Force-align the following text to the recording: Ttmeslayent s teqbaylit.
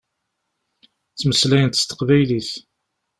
Ttmeslayent 1.11 1.79
s 1.81 1.83
teqbaylit. 1.83 2.51